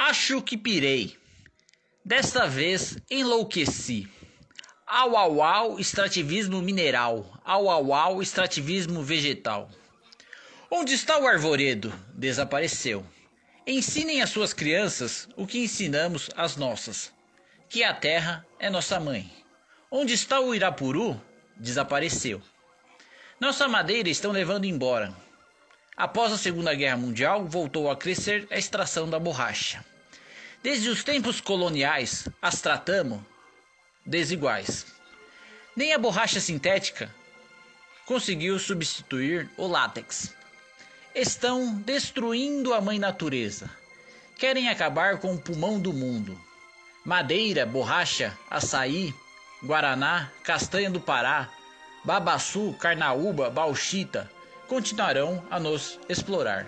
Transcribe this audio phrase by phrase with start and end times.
[0.00, 1.18] Acho que pirei.
[2.04, 4.06] Desta vez enlouqueci.
[4.86, 7.26] Au au au, extrativismo mineral.
[7.44, 9.68] Au au au, extrativismo vegetal.
[10.70, 11.92] Onde está o arvoredo?
[12.14, 13.04] Desapareceu.
[13.66, 17.12] Ensinem às suas crianças o que ensinamos às nossas:
[17.68, 19.28] que a terra é nossa mãe.
[19.90, 21.20] Onde está o Irapuru?
[21.56, 22.40] Desapareceu.
[23.40, 25.12] Nossa madeira estão levando embora.
[25.98, 29.84] Após a Segunda Guerra Mundial, voltou a crescer a extração da borracha.
[30.62, 33.20] Desde os tempos coloniais, as tratamos
[34.06, 34.86] desiguais.
[35.74, 37.12] Nem a borracha sintética
[38.06, 40.32] conseguiu substituir o látex.
[41.12, 43.68] Estão destruindo a mãe natureza.
[44.36, 46.40] Querem acabar com o pulmão do mundo.
[47.04, 49.12] Madeira, borracha, açaí,
[49.64, 51.50] guaraná, castanha do Pará,
[52.04, 54.30] babaçu, carnaúba, bauxita,
[54.68, 56.66] continuarão a nos explorar.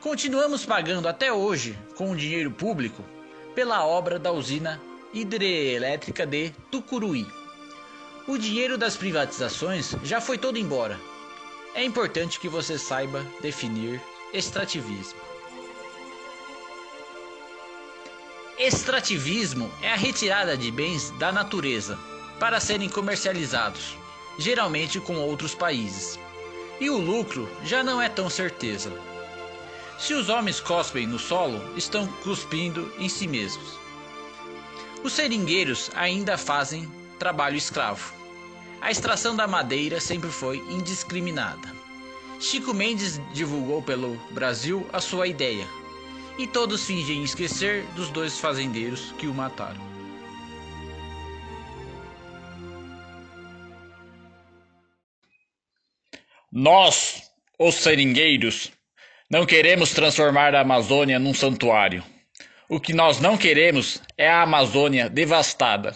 [0.00, 3.02] Continuamos pagando até hoje, com o dinheiro público,
[3.54, 4.80] pela obra da usina
[5.12, 7.26] hidrelétrica de Tucuruí.
[8.28, 11.00] O dinheiro das privatizações já foi todo embora.
[11.74, 14.00] É importante que você saiba definir
[14.32, 15.18] extrativismo.
[18.58, 21.98] Extrativismo é a retirada de bens da natureza
[22.38, 23.96] para serem comercializados,
[24.38, 26.18] geralmente com outros países
[26.80, 28.92] e o lucro já não é tão certeza.
[29.98, 33.78] Se os homens cospem no solo, estão cuspindo em si mesmos.
[35.02, 38.12] Os seringueiros ainda fazem trabalho escravo.
[38.80, 41.74] A extração da madeira sempre foi indiscriminada.
[42.38, 45.66] Chico Mendes divulgou pelo Brasil a sua ideia,
[46.36, 49.95] e todos fingem esquecer dos dois fazendeiros que o mataram.
[56.58, 58.72] Nós, os seringueiros,
[59.30, 62.02] não queremos transformar a Amazônia num santuário.
[62.66, 65.94] O que nós não queremos é a Amazônia devastada.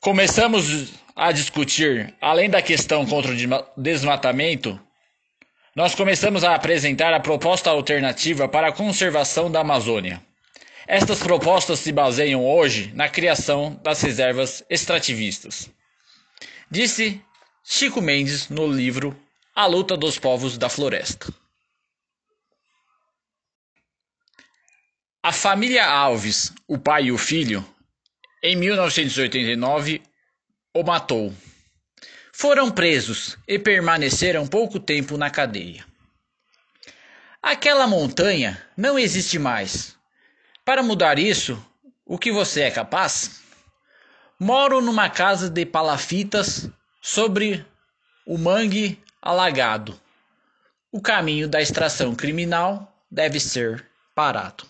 [0.00, 3.36] Começamos a discutir, além da questão contra o
[3.80, 4.76] desmatamento,
[5.72, 10.20] nós começamos a apresentar a proposta alternativa para a conservação da Amazônia.
[10.84, 15.70] Estas propostas se baseiam hoje na criação das reservas extrativistas.
[16.68, 17.22] Disse
[17.62, 19.16] Chico Mendes no livro
[19.58, 21.34] a luta dos povos da floresta.
[25.20, 27.68] A família Alves, o pai e o filho,
[28.40, 30.00] em 1989,
[30.72, 31.34] o matou.
[32.32, 35.84] Foram presos e permaneceram pouco tempo na cadeia.
[37.42, 39.96] Aquela montanha não existe mais.
[40.64, 41.60] Para mudar isso,
[42.06, 43.40] o que você é capaz?
[44.38, 46.70] Moro numa casa de palafitas
[47.02, 47.66] sobre
[48.24, 49.98] o mangue alagado.
[50.90, 54.64] O caminho da extração criminal deve ser parado.